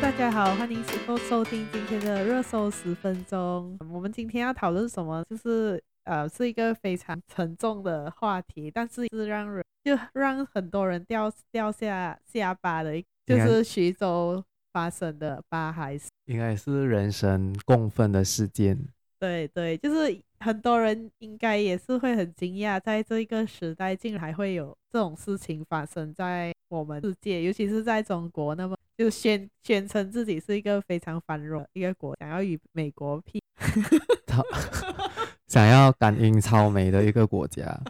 [0.00, 3.78] 大家好，欢迎收收听今天的热搜十分钟。
[3.92, 5.22] 我们今天要讨论什么？
[5.28, 14.42] 就是呃，是一个非常沉重的话题，但是是让人就让很多人掉掉下下巴的，就是徐州
[14.72, 18.78] 发生的八孩死，应该是人神共愤的事件。
[19.18, 28.74] 对对，就是很多人应该也是会很惊讶，在这个时代竟然还会有这种事情发生在我们世界，尤其是在中国，那么。
[29.00, 33.40] 就宣宣称自己是一个非常繁荣的一个国，想要与美国媲
[35.48, 37.80] 想要赶英超美的一个国家。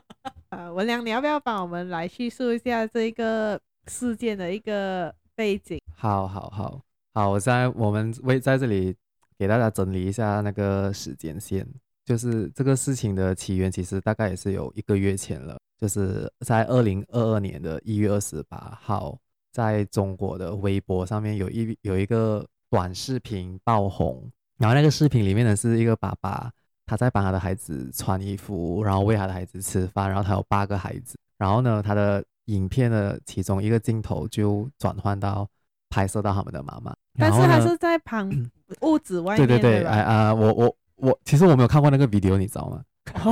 [0.50, 5.80] 呃，文良，你要不要帮我们来叙述一下这个事件的一个背景？
[5.96, 6.80] 好，好，好，
[7.12, 8.94] 好，我在我们为在这里
[9.36, 11.66] 给大家整理一下那个时间线，
[12.04, 19.18] 就是这个事情的起源，其实大概也是有一个月前了，就是在二零二二年的一月二十八号。
[19.52, 26.50] 在中国的微博上面有一有一个短视频爆红，然后那个视频里面呢是一个爸爸，
[26.86, 35.48] 他在帮他的孩子穿衣服，然后喂他的孩子吃饭，然后他有八个孩子，然后呢他的影片的其中一个镜头就转换到
[35.88, 38.30] 拍摄到他们的妈妈，但是他是在旁
[38.82, 42.82] 屋子外面，对对对，哎啊，我我我其实我没有看过那个 video，你知道吗？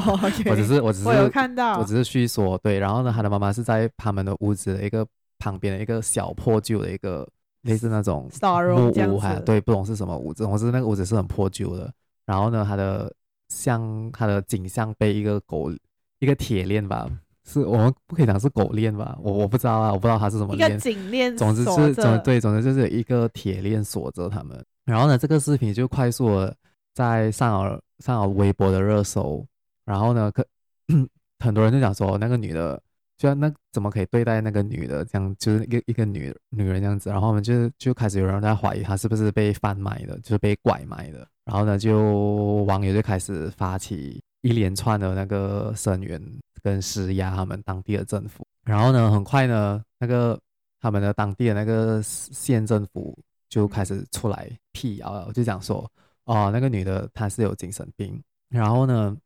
[0.50, 5.06] 我只是我只是我有看到，我只是叙说，对，然后呢他的妈妈是在他们的屋子的一个。
[5.50, 7.26] 旁边的一个小破旧的一个
[7.62, 8.30] 类似那种
[8.76, 11.92] 木屋，哈对，不懂是什么屋子，总之那个屋子是很破旧的。
[12.24, 13.12] 然后呢，它的
[13.48, 15.72] 像它的景象被一个狗
[16.18, 17.08] 一个铁链吧，
[17.44, 19.18] 是我们不可以讲是狗链吧？
[19.22, 20.70] 我我不知道啊，我不知道它是什么链。
[20.70, 24.64] 一个颈链，总之是总对，总之就是一个铁链锁着他们。
[24.84, 26.54] 然后呢，这个视频就快速的
[26.94, 29.44] 在上了上了微博的热搜。
[29.84, 30.46] 然后呢，可
[31.44, 32.80] 很多人就讲说那个女的。
[33.18, 46.22] 就那怎么可以对待那个女的这样，就是一个一个女女人这样子，然后我们就就开始有人在怀疑她是不是被贩卖的，就是被拐卖的，然后呢，就网友就开始发起一连串的那个声援
[46.62, 50.38] 跟施压他们当地的政府，然后呢，很快呢，那个
[50.80, 55.90] 他们的当地的那个县政府就开始出来辟谣了，就讲说，
[56.24, 59.16] 哦，那个女的她是有精神病，然后呢。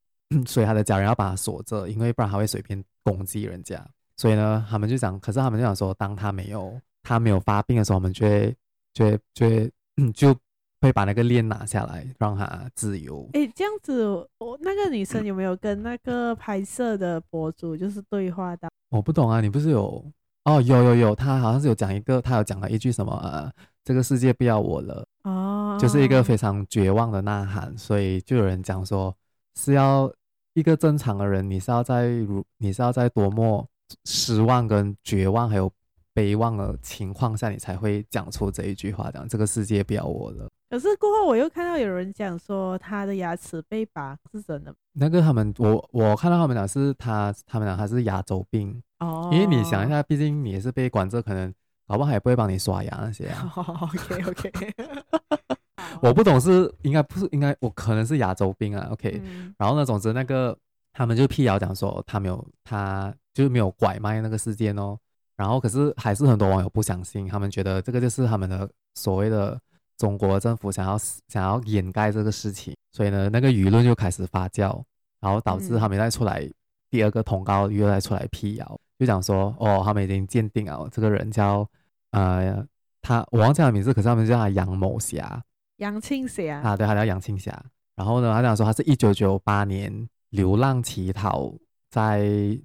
[0.46, 3.84] 所以他的家人要把他锁着，因为不然他会随便攻击人家。
[4.16, 8.54] 所以呢，他们就讲，可是他们就想说，当他没有他没有发病的时候，我们就会
[8.92, 9.72] 就会就会
[10.12, 10.36] 就
[10.80, 13.28] 会把那个链拿下来，让他自由。
[13.32, 14.04] 哎，这样子，
[14.38, 18.68] 我那个女生有没有跟那个拍摄的博主就是对话的？
[18.90, 20.04] 我不懂啊，你不是有
[20.44, 20.60] 哦？
[20.60, 23.18] 有有有，他好像是有讲一个，他有讲了一句什么？
[23.24, 23.50] 呃，
[23.82, 27.76] 这个世界不要我了哦，就是一个非常绝望的呐喊。
[27.76, 29.12] 所以就有人讲说
[29.56, 30.12] 是要。
[30.54, 33.66] 一个正常的人，你是要在如你是要在多么
[34.04, 35.72] 失望、跟绝望还有
[36.12, 40.48] 悲望的情况下，你才会讲出这一句话，讲这个世界不要我了。
[40.68, 44.74] 可是过后我又看到有人讲说他的牙齿被拔，是真的？
[44.92, 51.52] 那个他们我我看到他们讲是他他们讲他是牙周病哦，因为你想一下，毕竟你也是被关着，可能
[51.88, 53.52] 老板还不会帮你刷牙那些啊。
[53.54, 54.50] Oh, OK OK。
[56.02, 60.56] 我不懂是应该不是应该我可能是亚洲兵啊，OK，嗯，然后呢，总之那个
[60.92, 64.98] 他们就辟谣讲说他没有他就是没有拐卖那个事件哦，
[65.36, 69.56] 然后可是还是很多网友不相信，他们觉得这个就是他们的所谓的
[69.96, 70.98] 中国政府想要
[71.28, 74.82] 想要掩盖这个事情，所以呢，那个舆论就开始发酵，
[75.20, 76.50] 然后导致他们再出来
[76.90, 81.64] 第二个通告又再出来辟谣，就讲说哦，他们已经鉴定了这个人叫
[82.10, 82.66] 呃
[83.00, 85.40] 他我忘记他的名字，可是他们叫他杨某侠。
[85.82, 87.52] 杨庆霞啊，对，他叫杨庆霞。
[87.96, 91.52] 然后呢，他讲说他是一九九八年流浪乞讨
[91.90, 92.20] 在，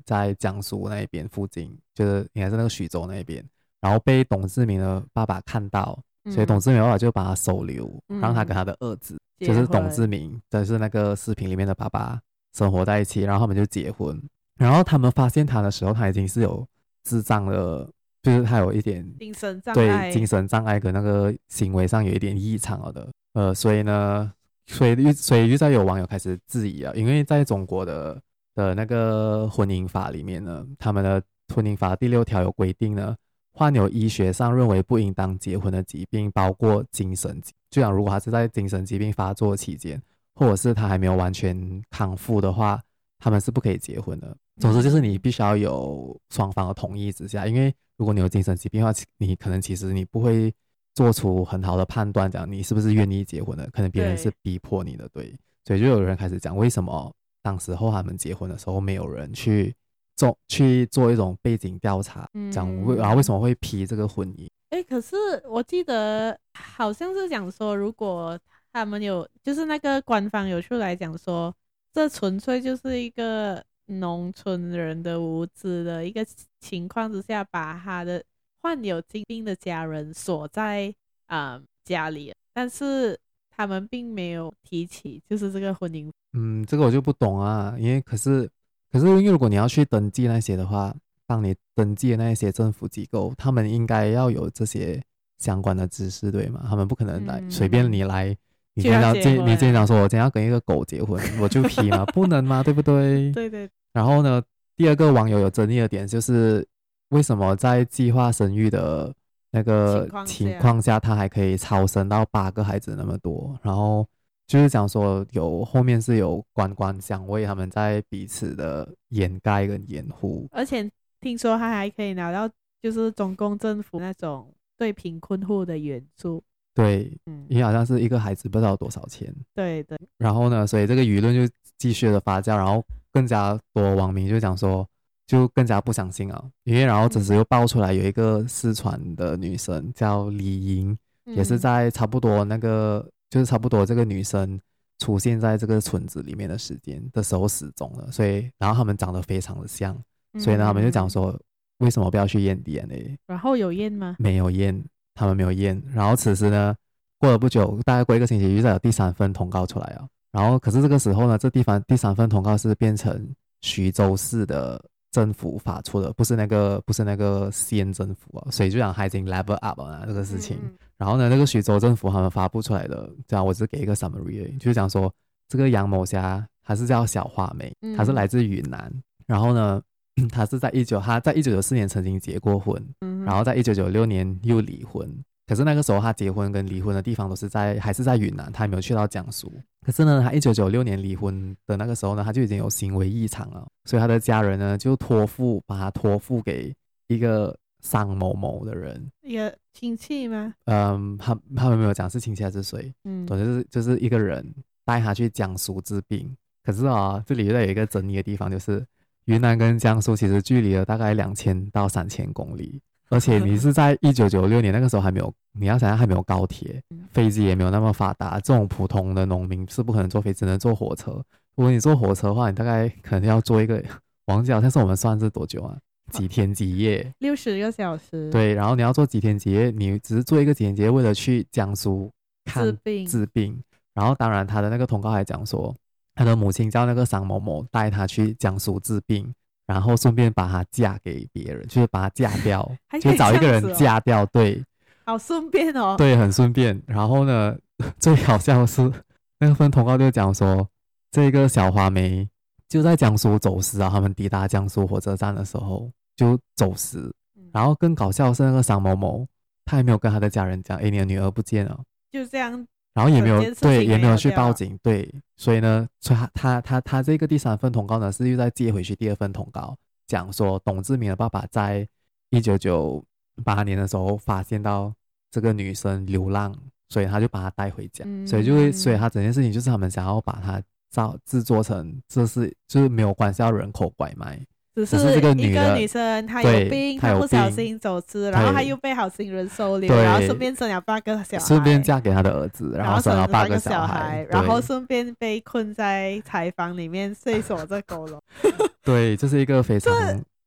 [0.06, 3.44] 在在江苏那边附近，就是应该是那个徐州那边，
[3.82, 12.20] 然后被董志明的爸爸看到，嗯、所以董志明爸爸就把他收留，让、嗯、他跟他的儿子，就是董志明，就是那个视频里面的爸爸
[12.54, 14.22] 生活在一起，然后他们就结婚。
[14.60, 16.68] 然后他们发现他的时候，他已经是有
[17.04, 17.92] 智障了。
[18.28, 24.34] 就是他有一点精神障碍，对精神障碍跟那个行为上有一点异常了的，呃，所以呢，
[24.66, 28.22] 所以所以就在有网友开始质疑啊，因为在中国的
[28.54, 31.24] 的那个婚姻法里面呢，他们的
[31.56, 33.16] 婚姻法第六条有规定呢，
[33.54, 40.02] 患有医学上认为不应当结婚的疾病，包括精神疾，就像如果他是在精神疾病发作期间，
[40.36, 42.82] 或者是他还没有完全康复的话，
[43.20, 44.36] 他们是不可以结婚的。
[44.60, 47.74] 总之就是你必须要有双方的同意之下，因为。
[47.98, 50.54] 如果你有精神疾病的话，你可能其实你不会
[50.96, 55.40] 做出很好的判断，讲你是不是愿意结婚的，可能别人是逼迫你的，对，对。
[55.66, 59.76] 所以就有人开始讲，为什么当时候他们结婚的时候没有人去
[60.16, 64.48] 做去做一种背景调查，讲为然后为什么会批这个婚姻？
[64.70, 65.16] 诶，哎，可是
[65.50, 68.40] 我记得好像是讲说，如果
[68.72, 71.54] 他们有，就是那个官方有出来讲说，
[71.94, 76.26] 这纯粹就是一个农村人的无知的一个
[76.60, 78.24] 情况之下，把他的
[78.62, 80.94] 患有疾病的家人锁在
[81.26, 83.20] 啊、呃、家里，但是
[83.50, 86.12] 他们并没有提起，就是这个婚姻。
[86.34, 88.50] 嗯，这个我就不懂啊，因为可是
[88.92, 90.94] 可是因为如果你要去登记那些的话，
[91.26, 95.02] 帮你登记的那些政府机构，他们应该要有这些
[95.38, 96.66] 相关的知识，对吗？
[96.70, 98.38] 他们不可能来、嗯、随便你来。
[98.78, 102.06] 你经常经你经常说，我今天要跟一个狗结婚，我就 批嘛？
[102.06, 102.62] 不能吗？
[102.62, 103.32] 对不对？
[103.32, 103.68] 对对。
[103.92, 104.40] 然后呢，
[104.76, 106.64] 第二个网友有争议的点就是，
[107.10, 109.12] 为什么在计划生育的
[109.50, 113.58] 那个情况下，他还可以超生到八个孩子那么多？
[113.64, 114.08] 然后
[114.46, 120.48] 就是讲说，有后面是有官官相卫，他们在彼此的掩盖跟掩护。
[120.52, 120.88] 而且
[121.20, 122.48] 听说他还可以拿到，
[122.80, 126.44] 就是中共政府那种对贫困户的援助。
[126.78, 129.98] 对，嗯，因为好像是一个孩子不知道多少钱，对对。
[130.20, 134.88] 然后呢，所以这个舆论就继续的发酵，然后更加多网民就讲说，
[135.26, 140.96] 就更加不相信啊，因为然后这时又爆出来有一个四川的女生叫李莹，
[141.26, 144.60] 嗯，也是在差不多那个，就是差不多这个女生
[145.00, 150.00] 出现在这个村子里面的时间的时候失踪了，所以然后他们长得非常的像，
[150.38, 151.36] 所以呢，他们就讲说，
[151.80, 153.18] 为什么不要去验 DNA？
[153.26, 154.16] 然后有验吗？
[154.20, 154.80] 没有验。
[155.18, 156.76] 他们没有验，然后此时呢，
[157.18, 160.08] 过了不久，大概过一个星期，又再有第三份通告出来啊。
[160.32, 163.28] 然后可是这个时候呢，这地方第三份通告是变成
[163.62, 164.80] 徐州市的
[165.12, 170.58] 政府发出的，不是那个不是那个县政府啊，所以就讲已经 level up 了这个事情。
[170.98, 175.12] 然后呢，那个徐州政府他们发布出来的，这样我只给一个 summary，就是讲说
[175.50, 179.82] 这个杨某霞她是叫小花梅，她是来自云南，嗯、然后呢。
[180.28, 185.08] 他是在一九，他在一九九四年曾经结过婚，嗯、然后在一九九六年又离婚。
[185.46, 189.50] 可是那个时候他结婚跟离婚的地方都是在，还是在云南，他还没有去到江苏。
[189.86, 196.76] 可是呢，他一九九六年离婚的那个时候呢，他就已经有行为异常了，所以他的家人呢就托付，把他托付给
[197.08, 200.54] 一个桑某某的人，一个亲戚吗？
[200.66, 204.46] 嗯，他他们没有讲是亲戚还是谁，嗯，总之就是就是一个人
[204.84, 206.36] 带他去江苏治病。
[206.62, 208.86] 可是啊，这里又有一个争议的地方，就是。
[209.28, 216.82] 云南跟江苏其实距离了大概两千到三千公里， 而且你是在一九九六年那个时候还没有，你要想想还没有高铁，
[217.12, 221.12] 飞机也没有那么发达，这种普通的农民是不可能坐飞机，只能坐火车。
[221.56, 223.84] 如果你坐火车的话，你大概可能要坐一个，
[224.28, 225.78] 王姐，但是我们算是多久啊？
[226.12, 227.14] 几天几夜？
[227.20, 228.30] 六十个小时。
[228.32, 229.72] 对，然后你要坐几天几夜？
[229.72, 232.10] 你只是坐一个几天几夜，为了去江苏
[232.46, 233.62] 看治病，治病。
[233.94, 235.76] 然后当然他的那个通告还讲说。
[236.18, 239.32] 他的母亲叫那个桑某某，带他去江苏治病，
[239.68, 242.68] 然后顺便把她嫁给别人，就是把她嫁掉，
[243.00, 244.26] 就找一个人嫁掉。
[244.26, 244.64] 对，
[245.06, 245.96] 好顺便哦。
[245.96, 246.82] 对，很顺便。
[246.88, 247.56] 然后呢，
[248.00, 248.92] 最好笑的是
[249.40, 250.68] 那个份通告就讲说，
[251.12, 252.28] 这个小花梅
[252.68, 253.88] 就在江苏走失啊。
[253.90, 257.14] 他们抵达江苏火车站的时候就走失。
[257.54, 259.26] 然后更搞笑的是那个桑某某，
[259.66, 261.80] 他也没有跟他的家人讲，哎，你的女儿不见了。
[262.12, 262.68] 就这样。
[262.98, 271.88] 然后也没有，对，也没有去报警，对，所以呢，所以他他他他这个第三份通告呢，是又再接回去第二份通告，讲说董志明的爸爸在
[272.32, 273.06] 一九九
[273.44, 274.92] 八年的时候发现到
[275.30, 276.52] 这个女生流浪，
[276.90, 284.44] 所以他就把她带回家，嗯、所以就会，所以他整件事情就是他们想要把它造制作成这是就是没有关系到人口拐卖。
[284.86, 298.22] 只是一个女生，她有病，她不小心走失，然后她又被好心人收留，然后顺便生了八个小孩，顺便嫁给他的儿子，然后生了八个小孩，然后顺便被困在柴房里面睡 锁在狗笼。
[298.84, 299.92] 对，这是一个非常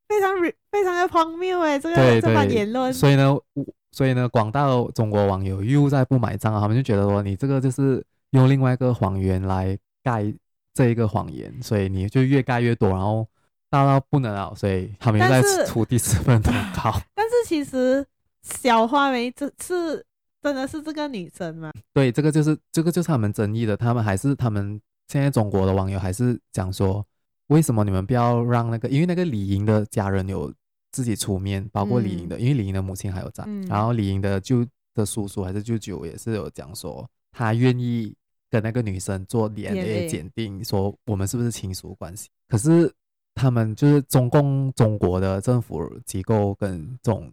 [0.08, 0.30] 非常
[0.70, 2.92] 非常的荒谬哎，这个这番言论。
[2.92, 3.36] 所以呢，
[3.90, 10.32] 所以呢，广大的中国网友又在不买账啊，他们就觉得说，你这个就是用另外一个谎言来盖
[10.72, 13.26] 这一个谎言，所以你就越盖越多，然后。
[13.70, 16.92] 大到不能了，所以他们又在出第四份通告。
[17.14, 18.04] 但是其实
[18.42, 20.04] 小花梅这是
[20.42, 21.70] 真的是这个女生吗？
[21.94, 23.76] 对，这个就是这个就是他们争议的。
[23.76, 27.06] 他们还是他们现在中国的网友还是讲说，
[27.46, 28.88] 为什么你们不要让那个？
[28.88, 30.52] 因为那个李莹的家人有
[30.90, 38.12] 自己出面，包括李莹的，嗯、因为李莹的母亲还有在，嗯、然后李莹的舅的叔叔还是舅舅也是有讲说，他愿意
[38.50, 42.28] 跟那个女生做 DNA 鉴定，说我们是不是亲属关系？
[42.48, 42.92] 可是。
[43.40, 47.32] 他们就是中共中国的政府机构跟这种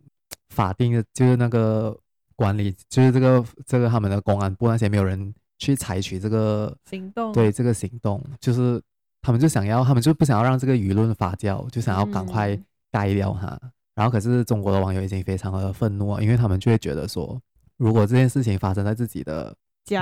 [0.50, 1.94] 法定的，就是那个
[2.38, 8.82] 管理，就是这个这个他们的公安部那些没有人去采取这个行动，对这个行动，就是
[9.22, 12.58] 他们就想要，他们就不想要让这个舆论发酵，就想要赶快
[12.90, 13.48] 盖掉它。
[13.62, 17.38] 嗯、然后可是中国的网友已经非常的愤怒了，因为他们就会觉得说，
[17.76, 19.54] 如果这件事情发生在自己的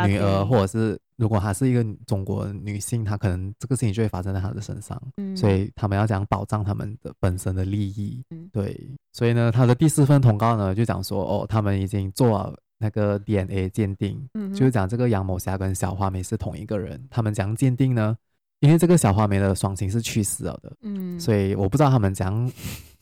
[0.07, 8.79] 女儿，或者是如果她是一个中国女性，她可能这个事情就会发生在她的身上，嗯，所以他们要讲保障他们的本身的利益，嗯，对，
[9.13, 18.15] 所以呢，他的第四份通告呢就讲说，哦，他们已经做了那个 DNA 鉴定，嗯，就是讲这个杨某霞跟小花梅是同一个人，他们讲鉴定呢，
[18.59, 22.51] 因为这个小花梅的双亲是去世了的，嗯，所以我不知道他们讲。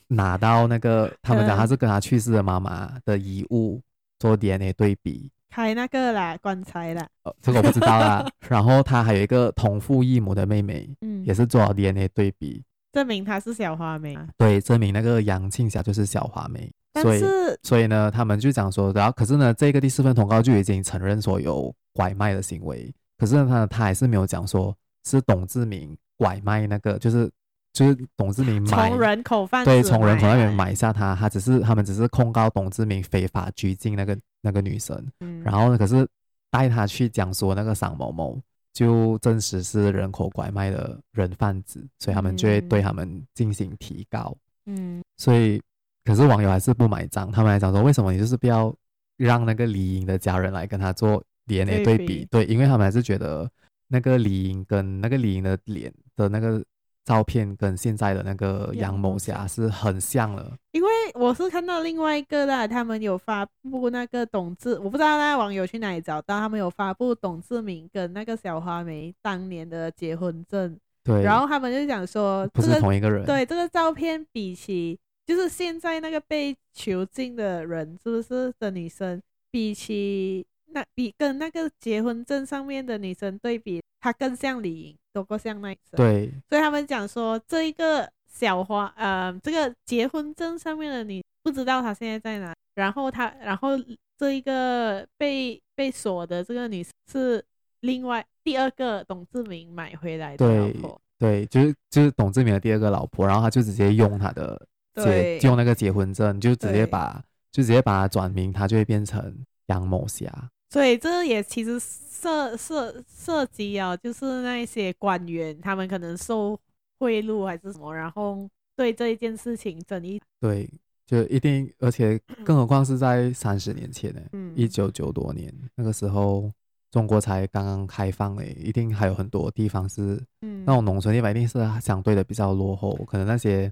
[0.09, 3.81] 拿到那个，他们讲他是跟他去世的妈妈的遗物
[4.19, 8.25] 做 DNA 对比，开那个啦，棺材啦，哦，这个我不知道啦。
[8.49, 14.17] 然后他还有一个同父异母的妹妹，嗯，也是做了 DNA 对比，证明她是小花梅。
[14.35, 16.71] 对，证明那个杨庆霞就是小花梅。
[16.91, 27.29] 但是，所以，所以呢，他们就讲说，然后可是呢，这个第四份通告就已经承认说有拐卖的行为，可是呢，他他还是没有讲说是董志明拐卖那个，就是。
[27.75, 36.07] 就是董志明买从人口贩对，从人口那边买下他，他只是他们只是控告董志明非法拘禁那个那个女生，嗯，然后呢，可是
[36.51, 38.39] 带她去讲说那个桑某某
[38.73, 44.35] 就证实是人口拐卖的人贩子，所以他们就会对他们进行提高，
[44.65, 45.59] 嗯，所以
[46.03, 48.71] 可是网友还是不买账，他们还讲说为什么你就是不要
[49.17, 53.49] 让那个李英的家人来跟他做 DNA 对比，对比，对，因为他们还是觉得
[53.87, 56.63] 那个李英跟那个李英的脸的那个。
[57.05, 84.95] 照片跟现在的那个杨某霞是很像了，因为我是看到另外一个啦，他们有发布那个董志，我不知道那网友去哪里找到，他们有发布董志明跟那个小花梅当年的结婚证，对，然后他们就讲说不是同一个人，对，这个照片比起就是现在那个被囚禁的人是不是的女生，比起那比跟那个结婚证上面的女生对比，她更像李莹。
[85.13, 93.69] 多过像那一次，对，所以他们讲说，这一个小花，呃，这个结婚证上面的你不知道她现在在哪，然后她，然后
[94.17, 97.43] 这一个被被锁的这个女是
[97.81, 104.59] 另外第二个董志明买回来的老婆，对，对，就是就是董志明的第二个老婆，然后他就直接用他的
[104.95, 110.49] 结用那个结婚证，就直接把就直接把他转名，他就会变成杨某霞。
[110.73, 116.59] 所以这也其实涉涉涉及啊，就是那些官员，他们可能受
[116.97, 120.19] 贿赂还是什么，然后对这一件事情争议。
[120.39, 120.67] 对，
[121.05, 124.21] 就一定，而且更何况是在三十年前呢，
[124.55, 126.51] 一九九多年那个时候，
[126.89, 133.71] 中国才刚刚开放诶，一定还有很多地方是，嗯，那种农村地方一定是相对的比较落后，可能那些。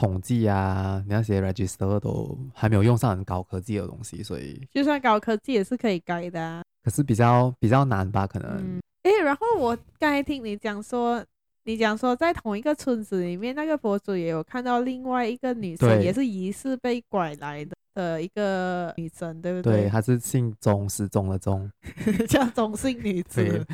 [0.00, 6.62] 统计啊，那些 register 都还没有用上很高科技的东西，所以就算高科技也是可以改的啊。
[6.82, 8.26] 可是比较比较难吧？
[8.26, 8.50] 可能。
[8.56, 8.80] 嗯。
[9.02, 11.22] 诶、欸，然后我刚才听你讲说，
[11.64, 19.82] 你讲说在同一个村子里面，那个博主也有看到另外一个女生，也是疑似被拐来的的一个女生，对不对？
[19.82, 21.70] 对，她是姓钟，失踪的钟，
[22.26, 23.66] 叫钟姓女子。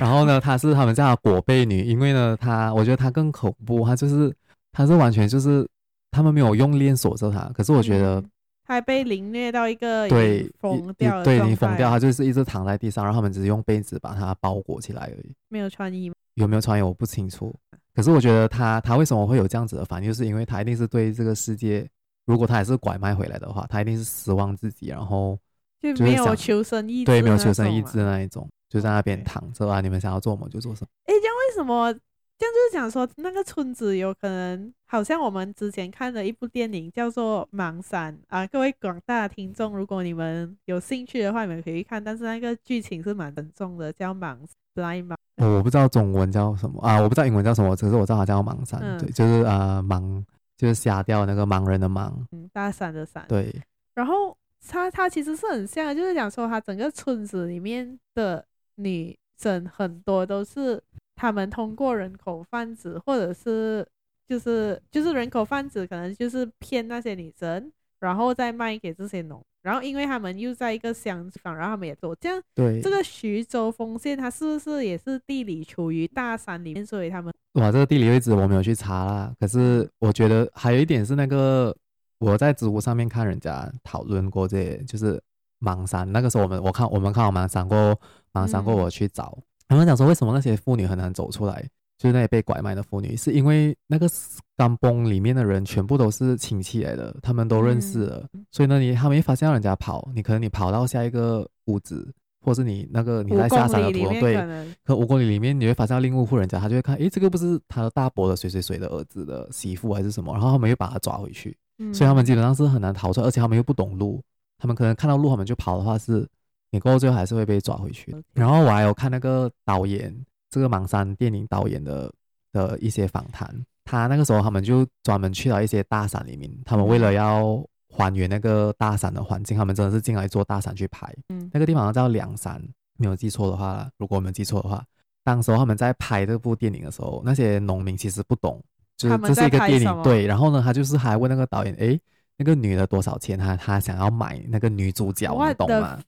[0.00, 4.34] 然后呢，她是他们叫果贝女，因为呢，她我觉得她更恐怖，她就是。
[4.74, 5.66] 他是完全就是，
[6.10, 8.20] 他们没有用链锁着他，可是我觉得，
[8.66, 17.54] 他还被凌虐到一个对疯掉，对，你疯掉，他就是一直躺在地上，然后他们只是用被子把他包裹起来而已，没有穿衣，有没有穿衣我不清楚，
[17.94, 21.88] 可是我觉得他他为什么会有这样子的反应，就是因为他一定是对这个世界，
[22.26, 25.38] 如果他还是拐卖回来的话，他一定是失望自己，然后
[25.80, 30.88] 就没有求生意志，对，没有求生意志的那一种，就在那边躺着啊，你们想要做什么就做什么。
[31.04, 31.94] 哎，这样为什么？
[32.36, 42.02] 这样就是讲说，那个村子有可能好像我们之前看的一部电影叫做《盲山》啊，各位广大听众，如果你们有兴趣的话，你们可以看。
[42.02, 44.36] 但是那个剧情是蛮沉重的，叫《盲
[44.74, 45.14] Blind 盲》。
[45.46, 50.24] 我不知道中文叫什么啊，我不知道英文叫什么，只是我知道它叫《盲山》嗯，对，就是呃盲，
[50.56, 53.24] 就是瞎掉那个盲人的盲，嗯，大山的山。
[53.28, 53.54] 对。
[53.94, 54.36] 然后
[54.68, 60.82] 它它其实是很像，就是讲说它整个村子里面的女生很多都是。
[61.16, 63.86] 他们通过人口贩子，或者是
[64.26, 69.42] 就是就是人口贩子，可能就是骗那些女生，然后再卖给这些农。
[69.62, 72.38] 然后因为他们又在一个乡地方，然后他们也做这样。
[72.54, 72.82] 对。
[72.82, 76.84] 这个徐州丰县，它是不是也是地理处于大山里面？
[76.84, 79.34] 所以他们哇，这个地理位置我没有去查啦。
[79.40, 81.74] 可是我觉得还有一点是那个
[82.18, 85.18] 我在知乎上面看人家讨论过这些，就是
[85.60, 86.12] 芒山。
[86.12, 87.98] 那个时候我们我看我们看好芒山过，
[88.32, 89.34] 芒山过我去找。
[89.38, 91.68] 嗯他们讲说，为什么那些妇女很难走出来？
[91.96, 94.08] 就是那些被拐卖的妇女，是因为那个
[94.56, 98.26] 甘榜里面的人全部都是亲戚来的，他们都认识了。
[98.32, 110.32] 嗯、所以呢，你他们一发现人家跑，你可能你跑到下一个屋子，或是你那个你在下山的途中，对，可五公里里面你会发现另一户人家，他就会看，诶，这个不是他的大伯的谁谁谁的儿子的媳妇还是什么？
[110.32, 111.56] 然后他们又把他抓回去。
[111.78, 114.20] 嗯，所以他们基本上是很难逃出来，而且他们又不懂路，
[114.58, 116.28] 他们可能看到路他们就跑的话是，
[116.74, 118.12] 你过后最后还是会被抓回去。
[118.32, 120.12] 然后我还有看那个导演，
[120.50, 122.12] 这个芒山电影导演的
[122.52, 123.48] 的一些访谈，
[123.84, 131.08] 他那个时候他们就专门去到一些大山里面，他们为了要还原那个大山的环境，他们真的是进来做大山去拍。
[131.28, 132.60] 嗯，那个地方叫梁山，
[132.98, 134.84] 没有记错的话，如果我没有记错的话。
[135.22, 138.60] 当时候他们在拍这部电影的时候，那些农民其实不懂，
[138.96, 140.26] 就是这是一个电影，对。
[140.26, 141.98] 然后呢，他就是还问那个导演，哎，
[142.36, 143.38] 那个女的多少钱？
[143.38, 145.98] 他他想要买那个女主角，你懂吗？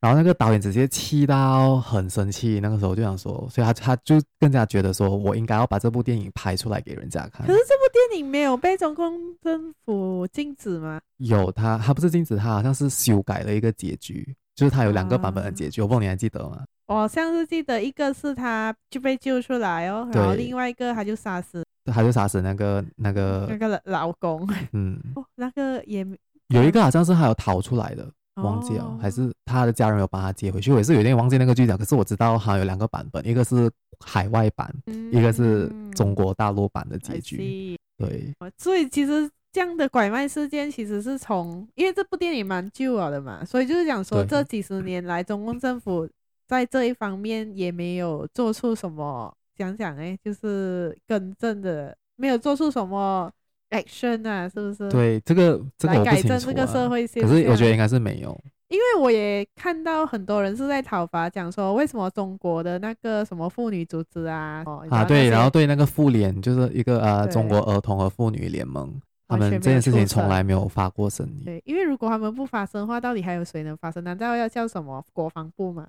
[0.00, 7.46] 然后那个导演直接气到很生气，那个时候就想说，所以他他就更加觉得说我应该要把这部电影拍出来给人家看。
[7.46, 11.00] 可是这部电影没有被中共政府禁止吗？
[11.16, 16.62] 有，他他不是禁止，他好像是修改了一个结局，就是他有两个版本的结局，啊、我不知道你还记得吗？
[16.86, 26.06] 我好像是记得一个是他就被救出来哦，然后另外一个他就杀死，他就杀死那个那个那个老公，嗯，哦，那个也
[26.48, 46.08] 有一个好像是还有逃出来的，忘记了，哦，还是他的家人有把他接回去，我也是有点忘记那个剧情，可是我知道好像有两个版本，一个是海外版，嗯，一个是中国大陆版的结局，对，所以其实这样的拐卖事件其实是从，因为这部电影蛮旧了的嘛，所以就是讲说这几十年来中共政府。
[46.48, 53.28] 在这一方面也没有做出什么想想哎，就是更正的，没有做出什么
[53.70, 54.88] action 啊，是不是？
[54.90, 57.30] 对，这个这个我不清楚啊，来改正这个社会现象。
[57.30, 71.42] 可是我觉得应该是没有，因为我也看到很多人是在讨伐，讲说为什么中国的那个什么妇女组织啊，啊对，然后对那个妇联就是一个呃中国儿童和妇女联盟，他们这件事情从来没有发过声音。
[71.44, 74.02] 对，因为如果他们不发声的话，到底还有谁能发声？
[74.04, 75.88] 难道要叫什么国防部吗？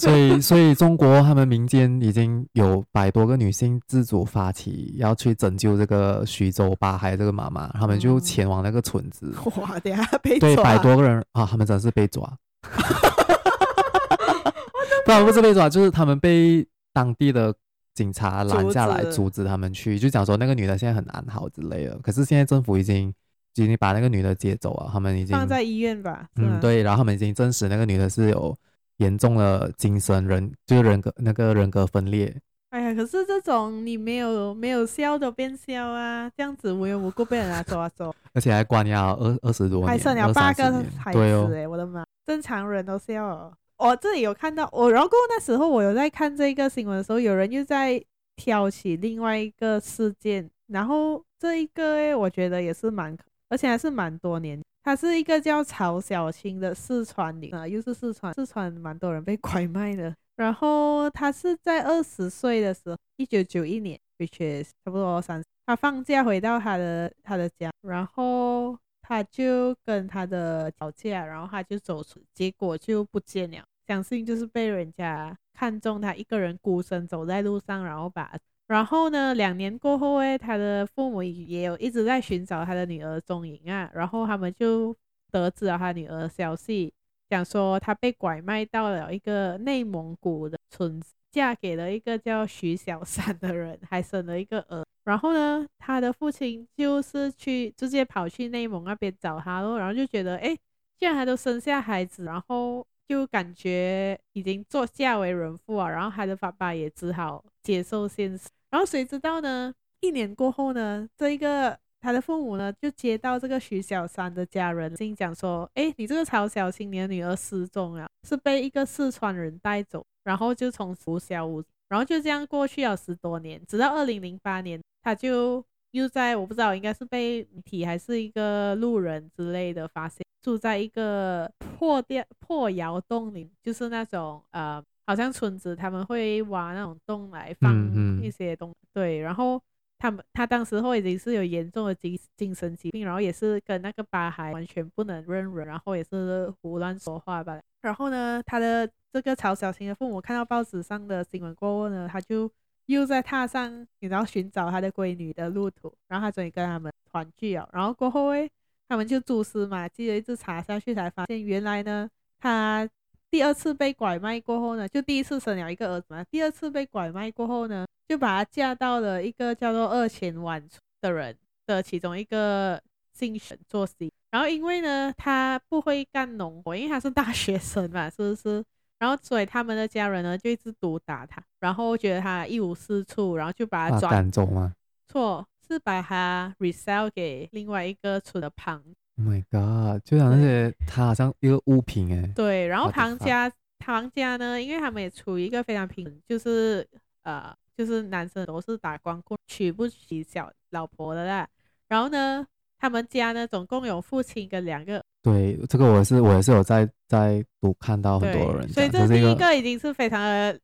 [0.00, 9.30] 所以，所以中国他们民间已经有百多个女性自主发起要去拯救这个徐州八孩这个妈妈，他们就前往那个村子。
[9.60, 10.48] 哇，等下被抓。
[10.48, 12.26] 对，百多个人啊，他们真的是被抓。
[15.04, 17.54] 不然不是被抓，就是他们被当地的
[17.94, 21.98] 警察拦下来， 阻止他们去，就讲说那个女的现在很难好之类的。
[21.98, 23.12] 可是现在政府已经
[23.54, 26.26] 已经把那个女的接走了，他们已经放在医院吧？
[26.36, 28.56] 嗯，对，然后他们已经证实那个女的是有。
[29.00, 32.34] 严重了精神人就是人格那个人格分裂。
[32.70, 41.18] 哎呀，可是这种你没有没有笑都变笑啊，这样子无缘无故被人家抓走， 而且还关押二二十多年，还生了八个孩子，
[41.54, 43.52] 哎，我的妈，正常人都笑了。
[43.76, 48.00] 我这里有看到，我然后那时候我有在看这个新闻的时候，有人又在
[48.36, 53.16] 挑起另外一个事件，然后这一个哎，我觉得也是蛮，
[53.48, 54.62] 而且还是蛮多年。
[54.82, 60.14] 他是一个叫曹小青的四川女啊，又是四川，四川蛮多人被 拐卖的。
[60.36, 73.62] 然后他是在二十岁的时候，一九九一年，which is 差不多三十，他放假回到他的他的家，然后他就跟他的吵架，然后他就走出，结果就不见了。
[73.86, 78.32] 相信就是被人家看中他一个人孤身走在路上，然后把。
[78.70, 83.90] 然后呢，两年过后，哎，他的父母也有一直在寻找他的女儿踪影啊。
[83.92, 84.96] 然后他们就
[85.32, 86.94] 得知了他女儿消息，
[87.28, 94.84] 讲说他被拐卖到了一个内蒙古的村子，嫁给了一个叫徐小三的人，还生了一个儿。
[95.02, 100.56] 然后呢，他的父亲就是去直接跑去内蒙那边找他咯，然后就觉得，哎，
[100.96, 108.48] 既然他都生下孩子，然后就感觉已经做嫁为人妇啊，然后他的爸爸也只好接受现实。
[108.70, 109.74] 然后谁知道呢？
[110.00, 137.74] 一年过后呢，这一个他的父母呢，就接到这个徐小三的家人信讲说：“哎，你这个曹小青年女儿失踪了，是被一个四川人带走，然后就从此消无，然后就这样过去了十多年，直到二零零八年，他就又在我不知道应该是被媒体还是一个路人之类的发现，住在一个破掉破窑洞里，就是那种呃。”好像村子他们会挖那种洞来放
[138.22, 139.60] 一些东西，嗯嗯，对，然后
[139.98, 147.60] 他们他当时候已经是有严重的精精神疾病，然后也是跟那个八孩完全不能认人，然后也是胡乱说话吧。
[147.80, 152.48] 然后呢，他的这个曹小青的父母看到报纸上的新闻过后呢，他就
[152.86, 157.68] 又在踏上你知道寻找他的闺女的路途，然后他终于跟他们团聚了。
[157.72, 158.48] 然后过后诶，
[158.88, 162.88] 他们就蛛丝马迹的一直查下去，才发现原来呢他。
[163.30, 166.24] 第二次被拐卖过后呢，就第一次生了一个儿子嘛。
[166.24, 170.62] 第二次被拐卖过后呢，就把她嫁到了一个叫做二千万
[171.00, 174.12] 的人的其中一个姓沈做媳。
[174.30, 178.64] 然后因为呢，他不会干农活，因为他是大学生嘛，是不是？
[178.98, 184.10] 然后所以他们的家人呢就一直毒打他，然后觉得他一无是处，然后就把他转。
[184.10, 184.74] 赶走吗？
[185.08, 188.82] 错，是把他 resell 给另外一个村的旁。
[189.20, 190.02] Oh my god！
[190.02, 192.26] 就像那些，它好像一个物品哎。
[192.34, 196.86] 对，然后唐家，唐家呢，因为他们也处于一个非常平，就是
[197.22, 201.46] 呃，就是男生都是打光棍，娶不起小老婆的啦。
[201.86, 202.46] 然后呢，
[202.78, 205.04] 他们家呢，总共有父亲跟两个。
[205.22, 210.58] 对，这个我是我也是有在在读看到很多人，所以这第一个已经是非常的，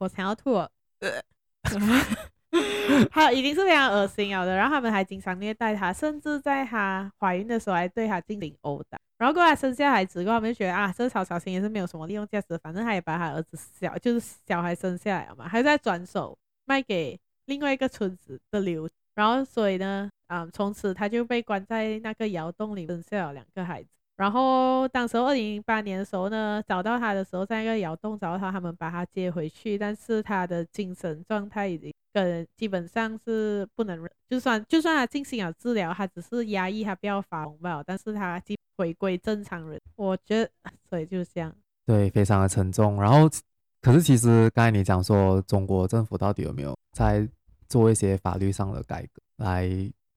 [0.00, 0.70] 我想要吐了。
[3.10, 8.98] 他已经是非常恶心了的，然后他们还经常虐待他，甚至在他怀孕的时候还对他进行殴打。
[9.18, 18.88] 然后过来生下孩子过后，他们就觉得啊，这曹小新也是没有什么利用价值，反正他也把他儿子小就是小孩生下来了嘛，还在转手卖给另外一个村子的流。
[19.14, 23.88] 然后所以呢，啊，从此他就被关在那个窑洞里，生下了两个孩子。
[24.16, 39.78] 然后当时二零零八年的时候呢，找到他的时候，在一个窑洞找到他，他们把他接回去，但是他的精神状态已经跟基本上是不能，就算就算他进行了治疗，他只是压抑他不要发红吧，但是他即回归正常人。
[39.96, 40.50] 我觉得，
[40.88, 41.54] 所以就是这样。
[41.84, 42.98] 对，非常的沉重。
[43.00, 43.28] 然后，
[43.82, 47.28] 可是其实刚才你讲说，中国政府到底有没有在
[47.68, 49.68] 做一些法律上的改革来？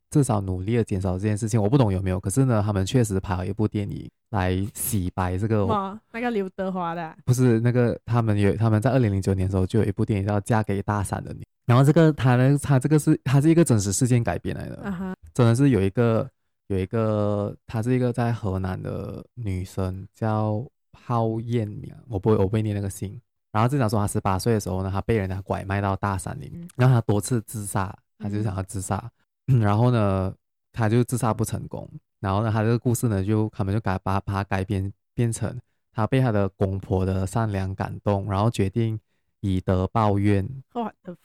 [0.10, 2.20] 至少努力的减少这件事情，我不懂有没有。
[2.20, 5.66] 可是呢，他们确实拍了一部电影来洗白这个。
[5.66, 7.16] 哇，那个刘德华的？
[7.26, 11.42] 不是那个，他们有他们在二零零九年的时候就有一部电影叫《嫁给大伞的你》。
[11.66, 14.84] 然后这个他呢，他这个是他是一个真实事件改编来的。
[14.84, 15.14] Uh huh.
[15.34, 16.28] 真的是有一个
[16.68, 23.20] 有一个，她是一个在河南的女生叫郝艳明，我不会我不会念那个姓。
[23.52, 29.12] 然后就讲说他十八岁的时候呢，他被人家拐卖到大山里面，然后他多次自杀，她就想要自杀。
[29.52, 30.32] 嗯然后呢，
[30.72, 31.90] 他就自杀不成功。
[32.20, 35.60] 然后呢，他这个故事呢，就他们就改把把它改编变成
[35.92, 39.00] 他被他的公婆的善良感动，然后决定
[39.40, 40.48] 以德报怨。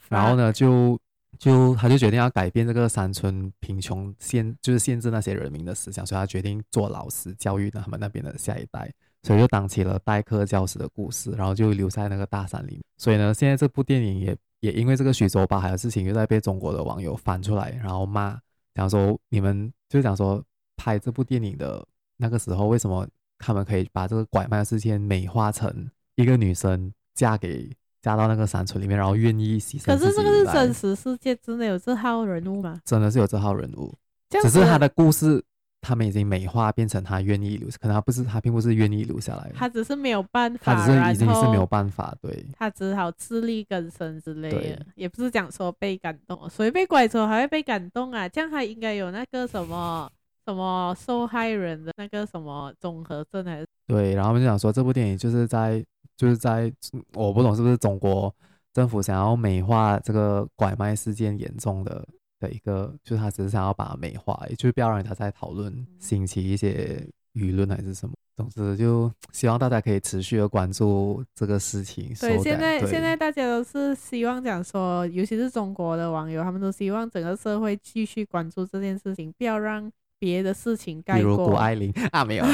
[0.09, 0.99] 然后呢，就
[1.37, 8.91] 就他就决定要改变这个山村贫穷限，就是限制那些人民的思想，所以他决定做老师，教育他们那边的下一代。
[9.21, 12.83] 所以就当起了代课教师的故事，然后就留在那个大山里面。
[12.97, 14.35] 所以呢，现在这部电影也。
[14.65, 18.37] 也因为这个徐州八海的事情，又在被中国的网友翻出来，然后骂，
[18.73, 20.43] 讲说你们就讲说
[20.75, 21.85] 拍这部电影的
[22.17, 27.69] 那个时候，为什么他们可以把这个拐卖的事件美化成一个女生嫁给
[28.01, 29.85] 嫁到那个山村里面，然后愿意牺牲。
[29.85, 32.81] 可是这个是真实世界真的有这号人物吗？
[32.83, 33.93] 真的是有这号人物，
[34.41, 35.43] 只是他的故事。
[35.85, 50.11] 他们已经美化变成他愿意留下，可能他不是，他并不是愿意留下来，他只是没有办法，他只是已经是没有办法，对，他只好自力更生之类的，也不是讲说被感动，所以被拐走还会被感动啊，这样他应该有那个什么
[50.45, 53.67] 什么受害人的那个什么综合症还是？
[53.85, 55.85] 对，然后我们就想说这部电影就是在
[56.17, 56.73] 就是在
[57.13, 58.33] 我不懂是不是中国
[58.73, 62.03] 政府想要美化这个拐卖事件严重的。
[62.39, 67.01] 的一个，就是他只是想要把它美化，也就是不要让人家在讨论，兴起一些
[67.33, 68.13] 舆论还是什么。
[68.35, 72.13] 总之，就希望大家可以持续的关注这个事情。
[72.19, 81.37] 对，现在现在大家都是希望讲说，尤其是中国的网友，他们都希望整个社会继续关注这件事情，不要让别的事情盖过。
[81.37, 82.45] 比如谷爱凌啊，没有，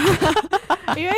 [0.96, 1.12] 因为，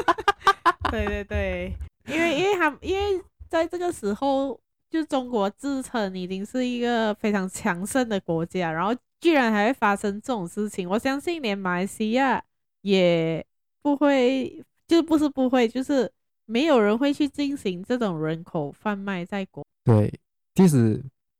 [0.90, 1.74] 对对对，
[2.06, 4.58] 因为因为他因为在这个时候。
[4.90, 12.42] 就中国自称已经是一个非常强盛的国家，然后居然还会发生这种事情，我相信连马来西亚
[12.82, 13.44] 也
[13.80, 16.10] 不会，就不是不会，就是
[16.44, 19.64] 没有人会去进行这种人口贩卖在国。
[19.84, 20.12] 对，
[20.54, 20.94] 即使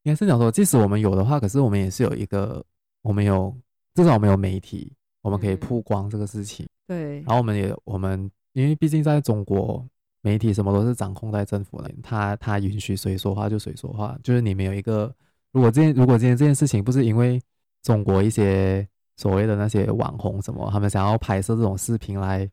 [0.05, 2.65] 应该是讲说，即使我们有的话，可是我们也是有一个，
[3.03, 3.53] 我们有
[3.97, 6.65] 至少我们有媒体，我们可以曝光这个事情。
[6.87, 9.85] 嗯、对，然后我们也我们因为毕竟在中国。
[10.23, 14.19] 媒体什么都是掌控在政府那边，他他允许谁说话就谁说话。
[14.23, 15.11] 就是你们有一个，
[15.53, 17.41] 如果这件如果今天这件事情不是因为
[17.83, 22.47] 中国一些所谓的那些网红什么，他们想要拍摄这种视频来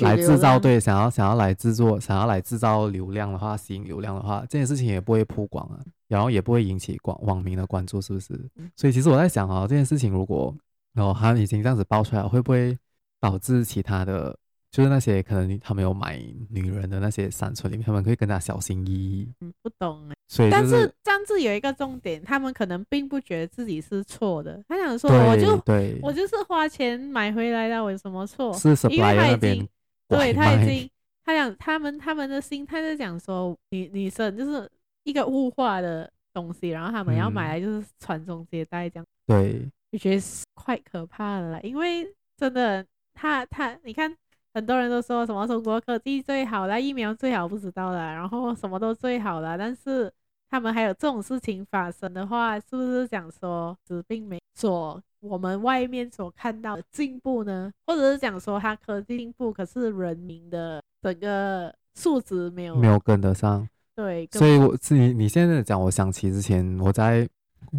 [0.00, 8.50] 来制造，对，想要想要来制作，想要来制造流量的话，吸引流量的话，这件事情也不会曝光啊，然后也不会引起广网民的关注，是不是？
[8.74, 10.52] 所以其实我在想啊，这件事情如果
[10.94, 12.76] 哦他已经这样子爆出来，会不会
[13.20, 14.36] 导致其他的？
[14.76, 19.26] 就是那些可能他们有买女人的那些山村里面，他们可以更加小心翼翼。
[19.40, 20.14] 嗯，不懂哎。
[20.28, 24.62] 所以、就是，但是这样子有一个重点，他们可能并不觉得自己是错的。
[24.68, 28.52] 他想说，我就对我就是花钱买回来的，我有什么错？
[28.52, 29.66] 是因为他已经
[30.08, 30.90] 对他已经，
[31.24, 34.70] 他想他们他们的心态是讲说，女女生就是
[35.04, 39.06] 一个物化的东西，然后他们要买来就是传宗接代这样。
[39.26, 42.84] 对，我觉得是快可怕了，因为真的，
[43.14, 44.14] 他他你看。
[44.56, 50.10] 很多人都说什么中国科技最好啦，疫苗最好不知道啦，然后什么都最好啦，但是
[50.48, 57.70] 他们还有这种事情发生的话，是不是讲说，是并没所我们外面所看到的进步呢？
[57.86, 63.68] 或者是讲说，它科技进步，可是人民的整个素质没有没有跟得上？
[63.94, 67.28] 对，所以我是你你现在讲，我想起之前我在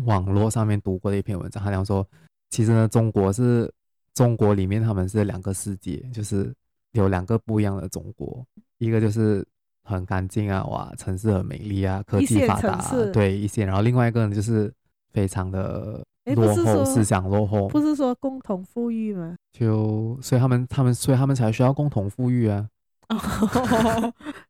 [0.05, 2.07] 网络上面读过的一篇文章，他讲说，
[2.51, 3.73] 其实呢，中国是
[4.13, 6.53] 中国里面他们是两个世界，就是
[6.99, 8.45] 有两个不一样的中国，
[8.77, 9.45] 一个就是。
[9.89, 13.65] 很干净啊，哇，城市很美丽啊，科技发达，啊，对一线。
[13.65, 14.69] 然后另外一个呢就是
[15.13, 16.05] 非常的
[16.35, 17.69] 落后，思想落后。
[17.69, 19.37] 不是说共同富裕吗？
[19.53, 22.67] 就所以他们他们所以他们才需要共同富裕啊。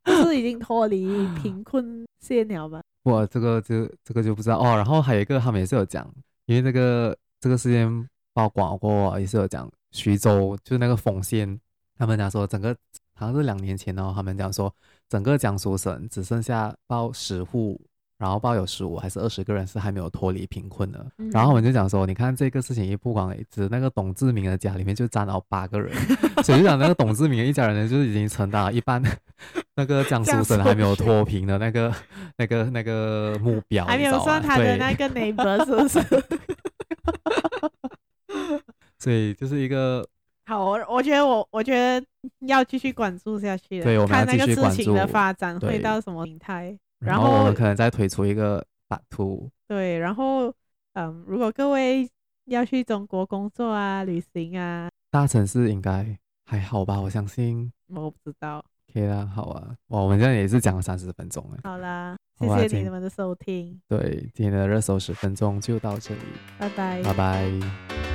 [0.04, 1.06] 就是已经脱离
[1.40, 2.82] 贫困线了吧？
[3.08, 4.74] 哇，这个就这个就不知道哦。
[4.74, 6.04] 然后还有一个他们也是有讲，
[6.46, 7.88] 因为这个这个事件
[8.34, 11.60] 曝光过，也是有讲徐州就是那个丰县，
[11.98, 12.74] 他们讲说整个。
[13.20, 14.72] 好像是两年前哦，他们讲说，
[15.08, 17.80] 整个江苏省只剩下报十户，
[18.16, 21.04] 然后报有十五还是二十个人是还没有脱离贫困的。
[21.18, 25.92] 嗯、然后我们就讲说，你看这个事情一曝光，只那个董志明的家里面就占了八个人，
[26.46, 29.02] 所以就讲那个董志明一家人呢，就是已经承担了一半
[29.74, 31.92] 那个江苏省还没有脱贫的那个
[32.36, 36.00] 那个那个目标，还没有算他的那个 neighbor 是不是？
[38.96, 40.08] 所以就是一个。
[40.48, 42.02] 好，我我觉得我我觉得
[42.46, 49.50] 要继续关注下去，对，看那个事情的发展会到什么形态，然后我们可能再推出一个 part two。
[49.66, 50.50] 对，然后
[50.94, 52.08] 嗯，如果各位
[52.46, 56.98] 要去中国工作啊、旅行啊，大城市应该还好吧？
[56.98, 57.70] 我相信。
[57.88, 58.64] 我不知道。
[58.90, 61.60] 可以啦，好啊，哇，我们现在也是讲了三十分钟哎。
[61.62, 63.78] 好啦，谢谢你们的收听。
[63.86, 66.20] 对，今天的热搜十分钟就到这里，
[66.58, 68.07] 拜拜，拜拜。